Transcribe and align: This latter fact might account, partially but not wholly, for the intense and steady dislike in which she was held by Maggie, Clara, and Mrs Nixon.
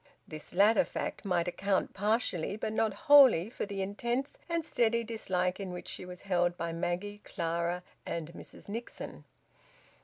This 0.27 0.51
latter 0.55 0.83
fact 0.83 1.25
might 1.25 1.47
account, 1.47 1.93
partially 1.93 2.57
but 2.57 2.73
not 2.73 2.91
wholly, 2.91 3.51
for 3.51 3.67
the 3.67 3.83
intense 3.83 4.35
and 4.49 4.65
steady 4.65 5.03
dislike 5.03 5.59
in 5.59 5.69
which 5.69 5.87
she 5.87 6.05
was 6.05 6.23
held 6.23 6.57
by 6.57 6.73
Maggie, 6.73 7.21
Clara, 7.23 7.83
and 8.03 8.33
Mrs 8.33 8.67
Nixon. 8.67 9.25